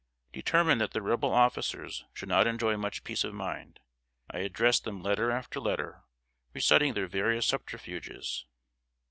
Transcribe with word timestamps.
Determined 0.33 0.81
that 0.81 0.93
the 0.93 1.01
Rebel 1.03 1.31
officials 1.31 2.05
should 2.11 2.27
not 2.29 2.47
enjoy 2.47 2.75
much 2.75 3.03
peace 3.03 3.23
of 3.23 3.35
mind, 3.35 3.79
I 4.31 4.39
addressed 4.39 4.83
them 4.83 5.03
letter 5.03 5.29
after 5.29 5.59
letter, 5.59 6.01
reciting 6.53 6.95
their 6.95 7.05
various 7.05 7.45
subterfuges. 7.45 8.47